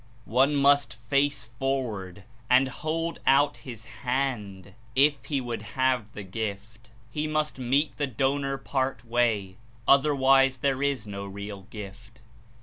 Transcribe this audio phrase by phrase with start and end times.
[0.25, 6.89] One must face forward and hold out his hand If he would have the gift;
[7.11, 12.19] he must meet the donor part way; otherwise there Is no real gift.